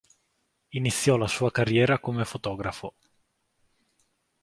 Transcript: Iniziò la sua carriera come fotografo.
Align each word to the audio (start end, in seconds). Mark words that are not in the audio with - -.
Iniziò 0.71 1.15
la 1.15 1.27
sua 1.27 1.51
carriera 1.51 1.99
come 1.99 2.25
fotografo. 2.25 2.95